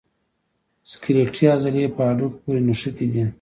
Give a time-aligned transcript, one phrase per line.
[0.91, 3.23] سکلیټي عضلې په هډوکو پورې نښتي دي.